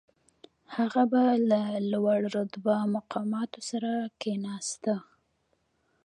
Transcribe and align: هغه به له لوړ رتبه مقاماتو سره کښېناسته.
هغه 0.75 1.03
به 1.11 1.23
له 1.49 1.61
لوړ 1.91 2.19
رتبه 2.37 2.75
مقاماتو 2.95 3.59
سره 3.69 3.91
کښېناسته. 4.21 4.95